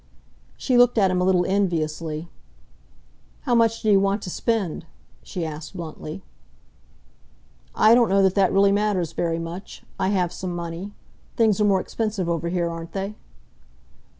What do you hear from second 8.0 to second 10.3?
know that that really matters very much. I